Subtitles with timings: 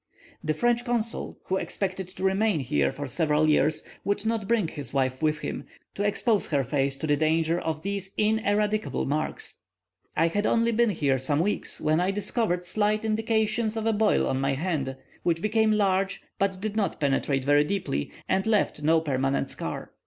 [0.43, 4.95] The French consul, who expected to remain here for several years, would not bring his
[4.95, 9.59] wife with him, to expose her face to the danger of these ineradicable marks.
[10.17, 14.25] I had only been here some weeks, when I discovered slight indications of a boil
[14.25, 17.87] on my hand, which became large, but did not penetrate very deep,
[18.27, 19.91] and left no permanent scar.